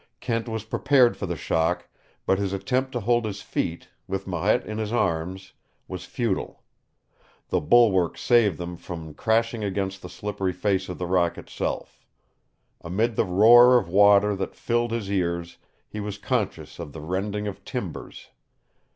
[0.19, 1.87] Kent was prepared for the shock,
[2.25, 5.53] but his attempt to hold his feet, with Marette in his arms,
[5.87, 6.63] was futile.
[7.49, 11.99] The bulwark saved them from crashing against the slippery face of the rock itself.
[12.83, 17.45] Amid the roar of water that filled his ears he was conscious of the rending
[17.47, 18.29] of timbers.